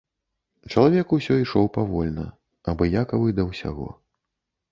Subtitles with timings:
[0.71, 2.25] Чалавек усё ішоў павольна,
[2.73, 3.87] абыякавы да ўсяго.